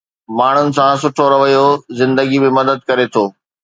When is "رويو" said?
1.33-1.65